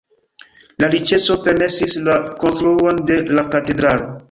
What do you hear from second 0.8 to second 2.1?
La riĉeco permesis